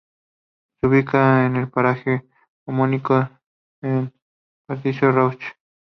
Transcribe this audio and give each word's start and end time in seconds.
Se 0.79 0.87
ubica 0.87 1.45
en 1.45 1.57
el 1.57 1.69
paraje 1.69 2.27
homónimo, 2.65 3.29
en 3.83 3.95
el 3.95 4.13
Partido 4.65 4.99
de 5.01 5.11
Rauch. 5.11 5.41